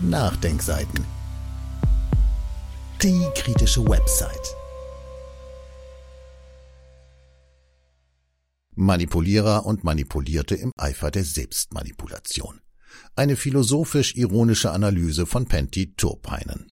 [0.00, 1.04] Nachdenkseiten.
[3.02, 4.54] Die kritische Website.
[8.76, 12.60] Manipulierer und Manipulierte im Eifer der Selbstmanipulation.
[13.16, 16.67] Eine philosophisch-ironische Analyse von Pentti Turpainen.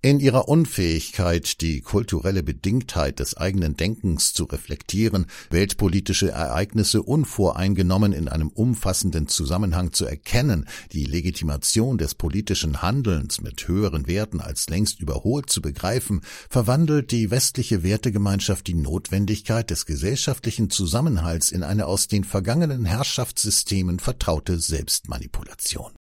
[0.00, 8.28] In ihrer Unfähigkeit, die kulturelle Bedingtheit des eigenen Denkens zu reflektieren, weltpolitische Ereignisse unvoreingenommen in
[8.28, 15.00] einem umfassenden Zusammenhang zu erkennen, die Legitimation des politischen Handelns mit höheren Werten als längst
[15.00, 22.06] überholt zu begreifen, verwandelt die westliche Wertegemeinschaft die Notwendigkeit des gesellschaftlichen Zusammenhalts in eine aus
[22.06, 25.97] den vergangenen Herrschaftssystemen vertraute Selbstmanipulation.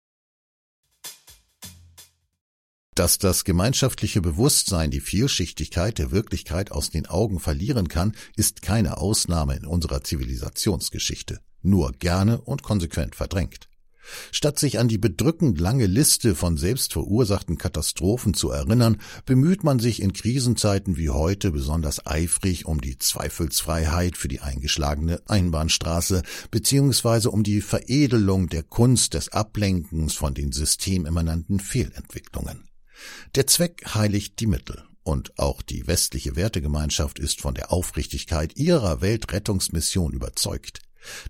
[2.94, 8.98] Dass das gemeinschaftliche Bewusstsein die Vielschichtigkeit der Wirklichkeit aus den Augen verlieren kann, ist keine
[8.98, 13.68] Ausnahme in unserer Zivilisationsgeschichte, nur gerne und konsequent verdrängt.
[14.30, 20.00] Statt sich an die bedrückend lange Liste von selbstverursachten Katastrophen zu erinnern, bemüht man sich
[20.00, 27.42] in Krisenzeiten wie heute besonders eifrig um die Zweifelsfreiheit für die eingeschlagene Einbahnstraße beziehungsweise um
[27.42, 32.68] die Veredelung der Kunst des Ablenkens von den systemimmanenten Fehlentwicklungen.
[33.34, 34.84] Der Zweck heiligt die Mittel.
[35.02, 40.80] Und auch die westliche Wertegemeinschaft ist von der Aufrichtigkeit ihrer Weltrettungsmission überzeugt.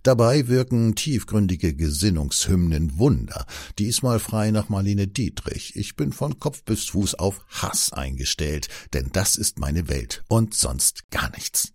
[0.04, 3.46] Dabei wirken tiefgründige Gesinnungshymnen Wunder,
[3.78, 5.74] diesmal frei nach Marlene Dietrich.
[5.74, 10.54] Ich bin von Kopf bis Fuß auf Hass eingestellt, denn das ist meine Welt und
[10.54, 11.73] sonst gar nichts.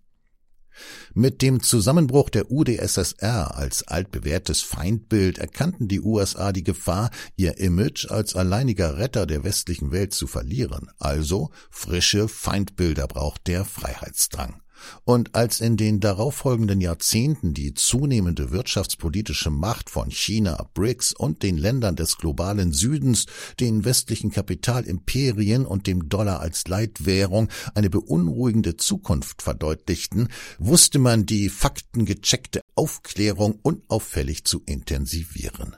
[1.14, 8.10] Mit dem Zusammenbruch der UdSSR als altbewährtes Feindbild erkannten die USA die Gefahr, ihr Image
[8.10, 10.90] als alleiniger Retter der westlichen Welt zu verlieren.
[10.98, 14.60] Also frische Feindbilder braucht der Freiheitsdrang.
[15.04, 21.56] Und als in den darauffolgenden Jahrzehnten die zunehmende wirtschaftspolitische Macht von China, BRICS und den
[21.56, 23.26] Ländern des globalen Südens
[23.58, 31.48] den westlichen Kapitalimperien und dem Dollar als Leitwährung eine beunruhigende Zukunft verdeutlichten, wusste man die
[31.48, 35.76] faktengecheckte Aufklärung unauffällig zu intensivieren.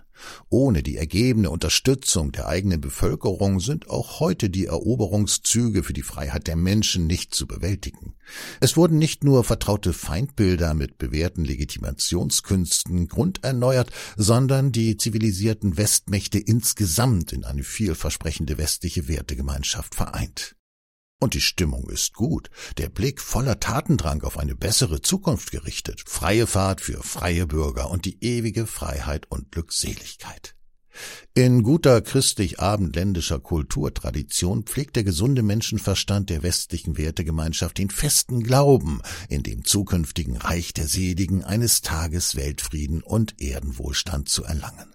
[0.49, 6.47] Ohne die ergebene Unterstützung der eigenen Bevölkerung sind auch heute die Eroberungszüge für die Freiheit
[6.47, 8.15] der Menschen nicht zu bewältigen.
[8.61, 17.33] Es wurden nicht nur vertraute Feindbilder mit bewährten Legitimationskünsten grunderneuert, sondern die zivilisierten Westmächte insgesamt
[17.33, 20.57] in eine vielversprechende westliche Wertegemeinschaft vereint.
[21.23, 26.49] Und die Stimmung ist gut, der Blick voller Tatendrang auf eine bessere Zukunft gerichtet, freie
[26.49, 30.57] Fahrt für freie Bürger und die ewige Freiheit und Glückseligkeit.
[31.33, 39.45] In guter christlich-abendländischer Kulturtradition pflegt der gesunde Menschenverstand der westlichen Wertegemeinschaft den festen Glauben, in
[39.45, 44.93] dem zukünftigen Reich der Seligen eines Tages Weltfrieden und Erdenwohlstand zu erlangen.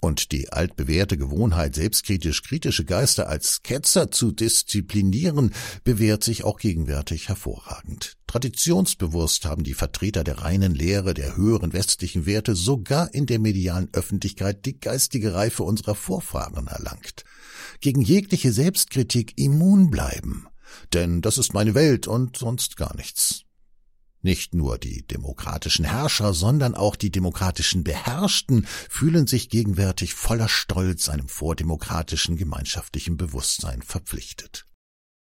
[0.00, 5.52] Und die altbewährte Gewohnheit, selbstkritisch kritische Geister als Ketzer zu disziplinieren,
[5.84, 8.16] bewährt sich auch gegenwärtig hervorragend.
[8.26, 13.90] Traditionsbewusst haben die Vertreter der reinen Lehre der höheren westlichen Werte sogar in der medialen
[13.92, 17.24] Öffentlichkeit die geistige Reife unserer Vorfahren erlangt.
[17.80, 20.46] Gegen jegliche Selbstkritik immun bleiben.
[20.94, 23.44] Denn das ist meine Welt und sonst gar nichts.
[24.22, 31.08] Nicht nur die demokratischen Herrscher, sondern auch die demokratischen Beherrschten fühlen sich gegenwärtig voller Stolz
[31.08, 34.64] einem vordemokratischen gemeinschaftlichen Bewusstsein verpflichtet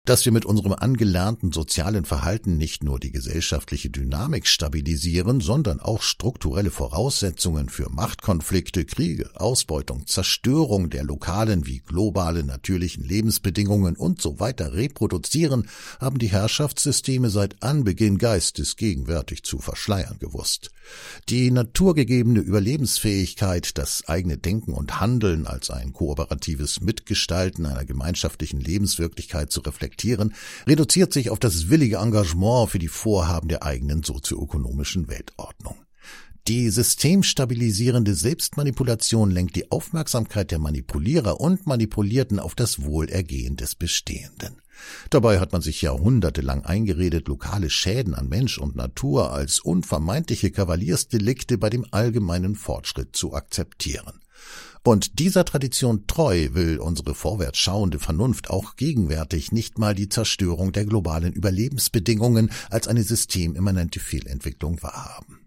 [0.06, 6.02] dass wir mit unserem angelernten sozialen Verhalten nicht nur die gesellschaftliche Dynamik stabilisieren, sondern auch
[6.02, 14.42] strukturelle Voraussetzungen für Machtkonflikte, Kriege, Ausbeutung, Zerstörung der lokalen wie globalen natürlichen Lebensbedingungen und so
[14.42, 15.70] weiter reproduzieren,
[16.02, 20.72] haben die Herrschaftssysteme seit Anbeginn geistesgegenwärtig zu verschleiern gewusst.
[21.30, 29.50] Die naturgegebene Überlebensfähigkeit, das eigene Denken und Handeln als ein kooperatives Mitgestalten einer gemeinschaftlichen Lebenswirklichkeit
[29.50, 30.34] zu reflektieren, reflektieren,
[30.68, 35.76] reduziert sich auf das willige Engagement für die Vorhaben der eigenen sozioökonomischen Weltordnung.
[36.48, 44.58] Die systemstabilisierende Selbstmanipulation lenkt die Aufmerksamkeit der Manipulierer und Manipulierten auf das Wohlergehen des Bestehenden.
[45.10, 51.58] Dabei hat man sich jahrhundertelang eingeredet, lokale Schäden an Mensch und Natur als unvermeintliche Kavaliersdelikte
[51.58, 54.23] bei dem allgemeinen Fortschritt zu akzeptieren.
[54.84, 60.74] Und dieser Tradition treu will unsere vorwärts schauende Vernunft auch gegenwärtig nicht mal die Zerstörung
[60.74, 65.43] der globalen Überlebensbedingungen als eine systemimmanente Fehlentwicklung wahrhaben.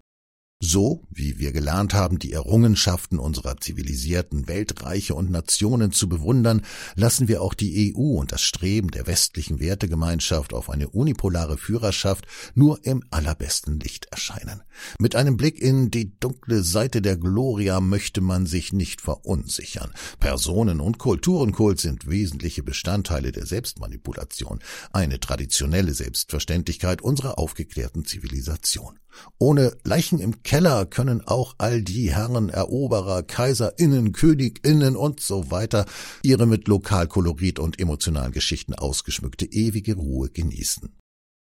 [0.59, 6.63] So, wie wir gelernt haben, die Errungenschaften unserer zivilisierten Weltreiche und Nationen zu bewundern,
[6.95, 12.25] lassen wir auch die EU und das Streben der westlichen Wertegemeinschaft auf eine unipolare Führerschaft
[12.55, 14.63] nur im allerbesten Licht erscheinen.
[14.97, 19.93] Mit einem Blick in die dunkle Seite der Gloria möchte man sich nicht verunsichern.
[20.19, 24.57] Personen- und Kulturenkult sind wesentliche Bestandteile der Selbstmanipulation,
[24.91, 28.97] eine traditionelle Selbstverständlichkeit unserer aufgeklärten Zivilisation.
[29.39, 35.85] Ohne Leichen im Keller können auch all die Herren, Eroberer, Kaiserinnen, Königinnen und so weiter
[36.23, 40.89] ihre mit Lokalkolorit und emotionalen Geschichten ausgeschmückte ewige Ruhe genießen.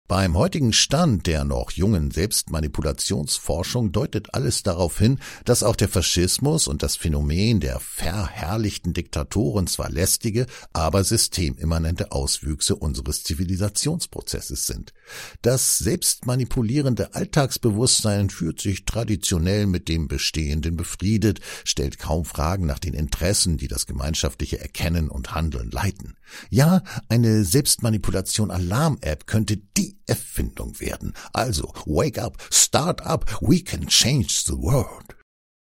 [0.09, 6.67] Beim heutigen Stand der noch jungen Selbstmanipulationsforschung deutet alles darauf hin, dass auch der Faschismus
[6.67, 14.93] und das Phänomen der verherrlichten Diktatoren zwar lästige, aber systemimmanente Auswüchse unseres Zivilisationsprozesses sind.
[15.41, 22.93] Das selbstmanipulierende Alltagsbewusstsein führt sich traditionell mit dem Bestehenden befriedet, stellt kaum Fragen nach den
[22.93, 26.15] Interessen, die das gemeinschaftliche Erkennen und Handeln leiten.
[26.49, 31.13] Ja, eine Selbstmanipulation Alarm-App könnte die Erfindung werden.
[31.33, 35.15] Also, wake up, start up, we can change the world.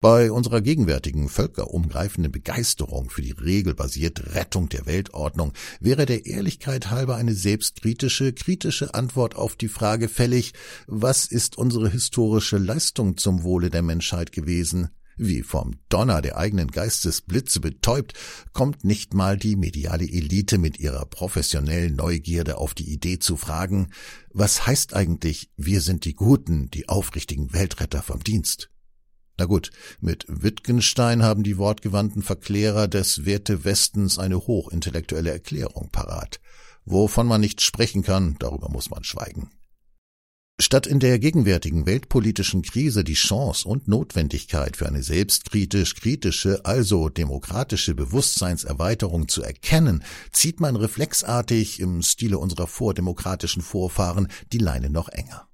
[0.04, 7.16] Bei unserer gegenwärtigen völkerumgreifenden Begeisterung für die regelbasierte Rettung der Weltordnung wäre der Ehrlichkeit halber
[7.16, 10.52] eine selbstkritische, kritische Antwort auf die Frage fällig,
[10.88, 14.90] was ist unsere historische Leistung zum Wohle der Menschheit gewesen?
[15.18, 18.14] Wie vom Donner der eigenen Geistesblitze betäubt,
[18.52, 23.90] kommt nicht mal die mediale Elite mit ihrer professionellen Neugierde auf die Idee zu fragen,
[24.32, 28.70] was heißt eigentlich, wir sind die Guten, die aufrichtigen Weltretter vom Dienst?
[29.38, 36.40] Na gut, mit Wittgenstein haben die wortgewandten Verklärer des Werte Westens eine hochintellektuelle Erklärung parat.
[36.86, 39.52] Wovon man nicht sprechen kann, darüber muss man schweigen.
[40.64, 47.10] Statt in der gegenwärtigen weltpolitischen Krise die Chance und Notwendigkeit für eine selbstkritisch kritische, also
[47.10, 55.10] demokratische Bewusstseinserweiterung zu erkennen, zieht man reflexartig im Stile unserer vordemokratischen Vorfahren die Leine noch
[55.10, 55.50] enger.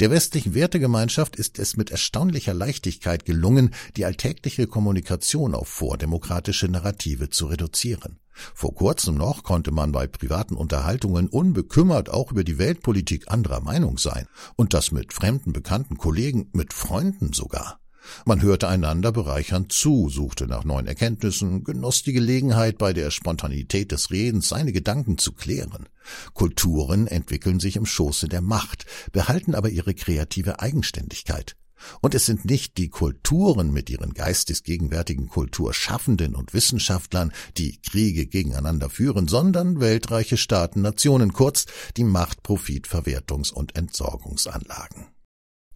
[0.00, 7.30] Der westlichen Wertegemeinschaft ist es mit erstaunlicher Leichtigkeit gelungen, die alltägliche Kommunikation auf vordemokratische Narrative
[7.30, 8.18] zu reduzieren.
[8.32, 13.96] Vor kurzem noch konnte man bei privaten Unterhaltungen unbekümmert auch über die Weltpolitik anderer Meinung
[13.96, 14.26] sein,
[14.56, 17.78] und das mit fremden bekannten Kollegen, mit Freunden sogar.
[18.24, 23.92] Man hörte einander bereichernd zu, suchte nach neuen Erkenntnissen, genoss die Gelegenheit, bei der Spontanität
[23.92, 25.88] des Redens seine Gedanken zu klären.
[26.32, 31.56] Kulturen entwickeln sich im Schoße der Macht, behalten aber ihre kreative Eigenständigkeit.
[32.00, 38.90] Und es sind nicht die Kulturen mit ihren geistesgegenwärtigen Kulturschaffenden und Wissenschaftlern, die Kriege gegeneinander
[38.90, 41.66] führen, sondern weltreiche Staaten, Nationen, kurz
[41.96, 45.13] die Macht, Profit, Verwertungs- und Entsorgungsanlagen.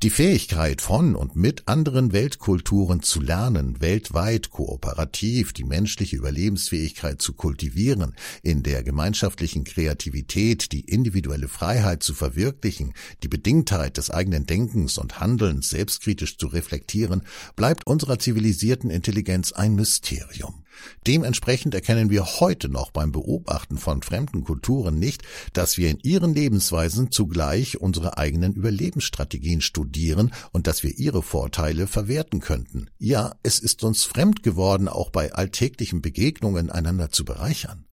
[0.04, 7.32] Die Fähigkeit von und mit anderen Weltkulturen zu lernen, weltweit kooperativ die menschliche Überlebensfähigkeit zu
[7.32, 8.14] kultivieren,
[8.44, 15.18] in der gemeinschaftlichen Kreativität die individuelle Freiheit zu verwirklichen, die Bedingtheit des eigenen Denkens und
[15.18, 17.22] Handelns selbstkritisch zu reflektieren,
[17.56, 20.62] bleibt unserer zivilisierten Intelligenz ein Mysterium.
[21.06, 25.22] Dementsprechend erkennen wir heute noch beim Beobachten von fremden Kulturen nicht,
[25.52, 31.86] dass wir in ihren Lebensweisen zugleich unsere eigenen Überlebensstrategien studieren und dass wir ihre Vorteile
[31.86, 32.90] verwerten könnten.
[32.98, 37.87] Ja, es ist uns fremd geworden, auch bei alltäglichen Begegnungen einander zu bereichern.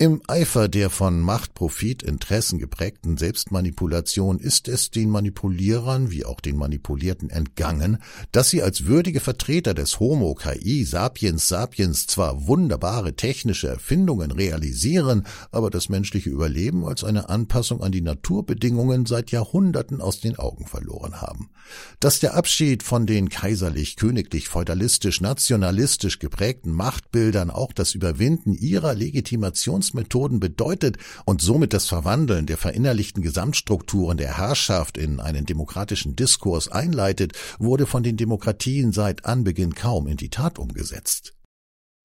[0.00, 6.38] Im Eifer der von Macht, Profit, Interessen geprägten Selbstmanipulation ist es den Manipulierern wie auch
[6.38, 7.98] den Manipulierten entgangen,
[8.30, 15.26] dass sie als würdige Vertreter des Homo KI sapiens sapiens zwar wunderbare technische Erfindungen realisieren,
[15.50, 20.68] aber das menschliche Überleben als eine Anpassung an die Naturbedingungen seit Jahrhunderten aus den Augen
[20.68, 21.50] verloren haben.
[21.98, 28.94] Dass der Abschied von den kaiserlich, königlich, feudalistisch, nationalistisch geprägten Machtbildern auch das Überwinden ihrer
[28.94, 36.16] Legitimations Verfassungsmethoden bedeutet und somit das Verwandeln der verinnerlichten Gesamtstrukturen der Herrschaft in einen demokratischen
[36.16, 41.34] Diskurs einleitet, wurde von den Demokratien seit Anbeginn kaum in die Tat umgesetzt.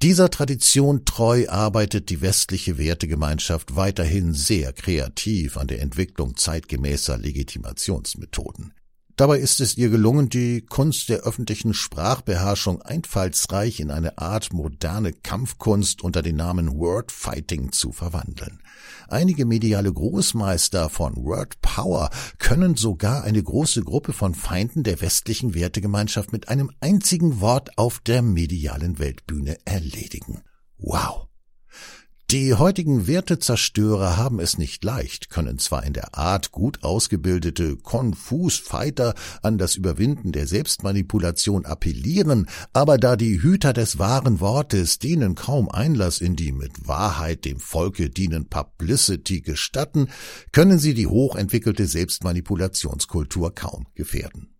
[0.02, 8.74] Dieser Tradition treu arbeitet die westliche Wertegemeinschaft weiterhin sehr kreativ an der Entwicklung zeitgemäßer Legitimationsmethoden.
[9.16, 15.14] Dabei ist es ihr gelungen, die Kunst der öffentlichen Sprachbeherrschung einfallsreich in eine Art moderne
[15.14, 18.60] Kampfkunst unter dem Namen Wordfighting zu verwandeln.
[19.08, 25.54] Einige mediale Großmeister von Word Power können sogar eine große Gruppe von Feinden der westlichen
[25.54, 30.42] Wertegemeinschaft mit einem einzigen Wort auf der medialen Weltbühne erledigen.
[30.80, 31.28] Wow!
[32.34, 39.14] Die heutigen Wertezerstörer haben es nicht leicht, können zwar in der Art gut ausgebildete Konfus-Fighter
[39.44, 45.70] an das Überwinden der Selbstmanipulation appellieren, aber da die Hüter des wahren Wortes denen kaum
[45.70, 50.08] Einlass in die mit Wahrheit dem Volke dienen Publicity gestatten,
[50.52, 54.56] können sie die hochentwickelte Selbstmanipulationskultur kaum gefährden.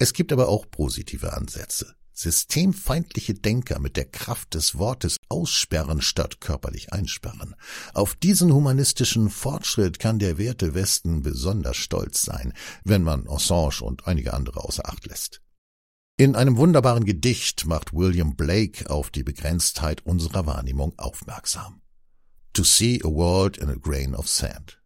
[0.00, 1.94] Es gibt aber auch positive Ansätze.
[2.16, 7.54] Systemfeindliche Denker mit der Kraft des Wortes aussperren statt körperlich einsperren.
[7.92, 12.54] Auf diesen humanistischen Fortschritt kann der Werte Westen besonders stolz sein,
[12.84, 15.42] wenn man Assange und einige andere außer Acht lässt.
[16.16, 21.82] In einem wunderbaren Gedicht macht William Blake auf die Begrenztheit unserer Wahrnehmung aufmerksam.
[22.54, 24.80] To see a world in a grain of sand.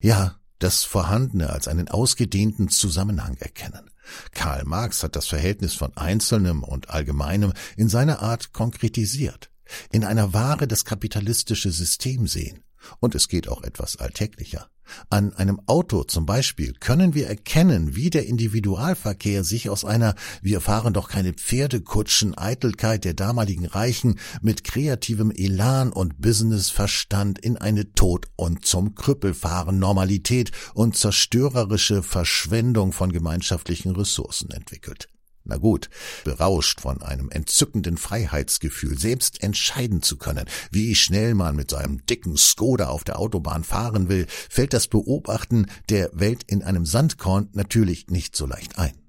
[0.00, 3.90] Ja, das Vorhandene als einen ausgedehnten Zusammenhang erkennen.
[4.32, 9.50] Karl Marx hat das Verhältnis von Einzelnem und Allgemeinem in seiner Art konkretisiert,
[9.90, 12.64] in einer Ware das kapitalistische System sehen.
[13.00, 14.68] Und es geht auch etwas alltäglicher.
[15.10, 20.60] An einem Auto zum Beispiel können wir erkennen, wie der Individualverkehr sich aus einer Wir
[20.60, 27.92] fahren doch keine Pferdekutschen Eitelkeit der damaligen Reichen mit kreativem Elan und Businessverstand in eine
[27.92, 35.08] Tod- und zum Krüppelfahren Normalität und zerstörerische Verschwendung von gemeinschaftlichen Ressourcen entwickelt.
[35.48, 35.88] Na gut,
[36.24, 42.36] berauscht von einem entzückenden Freiheitsgefühl, selbst entscheiden zu können, wie schnell man mit seinem dicken
[42.36, 48.08] Skoda auf der Autobahn fahren will, fällt das Beobachten der Welt in einem Sandkorn natürlich
[48.08, 49.07] nicht so leicht ein.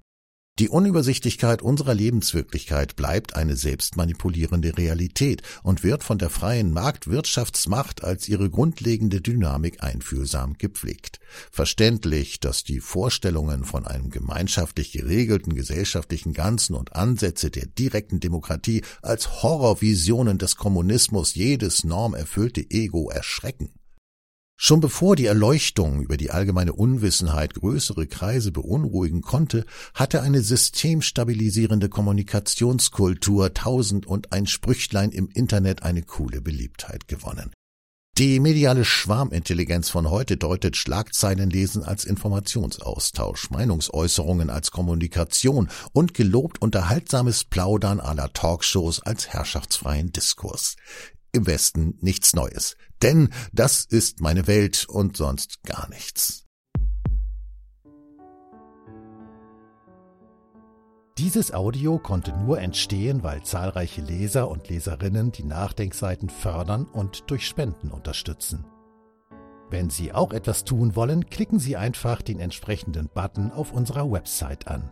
[0.59, 8.27] Die Unübersichtlichkeit unserer Lebenswirklichkeit bleibt eine selbstmanipulierende Realität und wird von der freien Marktwirtschaftsmacht als
[8.27, 11.21] ihre grundlegende Dynamik einfühlsam gepflegt.
[11.49, 18.83] Verständlich, dass die Vorstellungen von einem gemeinschaftlich geregelten gesellschaftlichen Ganzen und Ansätze der direkten Demokratie
[19.01, 23.69] als Horrorvisionen des Kommunismus jedes normerfüllte Ego erschrecken.
[24.61, 31.87] Schon bevor die Erleuchtung über die allgemeine Unwissenheit größere Kreise beunruhigen konnte, hatte eine systemstabilisierende
[31.87, 37.53] Kommunikationskultur tausend und ein Sprüchlein im Internet eine coole Beliebtheit gewonnen.
[38.17, 47.45] Die mediale Schwarmintelligenz von heute deutet Schlagzeilenlesen als Informationsaustausch, Meinungsäußerungen als Kommunikation und gelobt unterhaltsames
[47.45, 50.75] Plaudern aller Talkshows als herrschaftsfreien Diskurs
[51.31, 52.75] im Westen nichts Neues.
[53.01, 56.45] Denn das ist meine Welt und sonst gar nichts.
[61.19, 67.45] Dieses Audio konnte nur entstehen, weil zahlreiche Leser und Leserinnen die Nachdenkseiten fördern und durch
[67.45, 68.63] Spenden unterstützen.
[69.69, 74.69] Wenn Sie auch etwas tun wollen, klicken Sie einfach den entsprechenden Button auf unserer Website
[74.69, 74.91] an.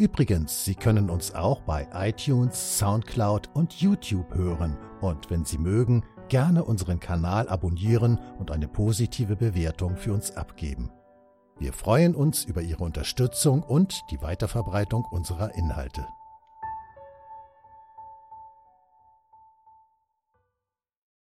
[0.00, 6.06] Übrigens, Sie können uns auch bei iTunes, SoundCloud und YouTube hören und wenn Sie mögen,
[6.30, 10.90] gerne unseren Kanal abonnieren und eine positive Bewertung für uns abgeben.
[11.58, 16.06] Wir freuen uns über Ihre Unterstützung und die Weiterverbreitung unserer Inhalte.